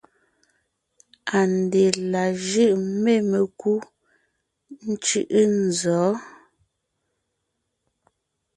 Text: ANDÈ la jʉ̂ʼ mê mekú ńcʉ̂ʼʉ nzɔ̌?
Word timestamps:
ANDÈ 1.39 1.83
la 2.11 2.23
jʉ̂ʼ 2.47 2.73
mê 3.01 3.13
mekú 3.31 3.73
ńcʉ̂ʼʉ 4.91 5.39
nzɔ̌? 5.59 6.05